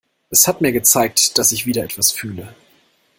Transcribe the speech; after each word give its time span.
Es 0.31 0.47
hat 0.47 0.61
mir 0.61 0.71
gezeigt, 0.71 1.37
dass 1.37 1.51
ich 1.51 1.67
wieder 1.67 1.83
etwas 1.83 2.11
fühle. 2.11 2.55